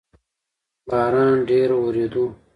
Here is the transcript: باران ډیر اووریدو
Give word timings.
باران 0.89 1.33
ډیر 1.49 1.69
اووریدو 1.77 2.25